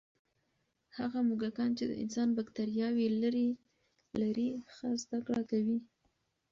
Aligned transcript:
هغه 0.97 1.19
موږکان 1.27 1.71
چې 1.77 1.85
د 1.89 1.93
انسان 2.03 2.27
بکتریاوې 2.37 3.05
لري، 4.27 4.49
ښه 4.75 4.87
زده 5.03 5.19
کړه 5.27 5.43
کوي. 5.51 5.77